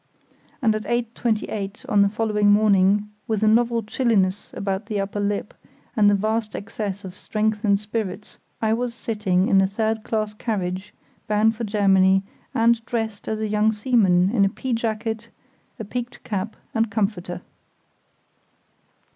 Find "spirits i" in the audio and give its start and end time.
7.79-8.73